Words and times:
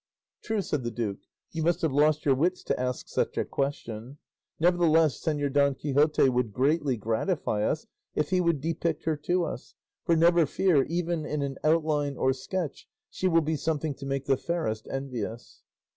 "True," 0.43 0.63
said 0.63 0.83
the 0.83 0.89
duke; 0.89 1.19
"you 1.51 1.61
must 1.61 1.83
have 1.83 1.91
lost 1.91 2.25
your 2.25 2.33
wits 2.33 2.63
to 2.63 2.79
ask 2.79 3.07
such 3.07 3.37
a 3.37 3.45
question. 3.45 4.17
Nevertheless, 4.59 5.21
Señor 5.23 5.53
Don 5.53 5.75
Quixote 5.75 6.27
would 6.27 6.51
greatly 6.51 6.97
gratify 6.97 7.61
us 7.69 7.85
if 8.15 8.31
he 8.31 8.41
would 8.41 8.61
depict 8.61 9.03
her 9.03 9.15
to 9.17 9.43
us; 9.45 9.75
for 10.03 10.15
never 10.15 10.47
fear, 10.47 10.81
even 10.85 11.23
in 11.23 11.43
an 11.43 11.57
outline 11.63 12.17
or 12.17 12.33
sketch 12.33 12.87
she 13.11 13.27
will 13.27 13.41
be 13.41 13.55
something 13.55 13.93
to 13.93 14.07
make 14.07 14.25
the 14.25 14.37
fairest 14.37 14.87
envious." 14.89 15.61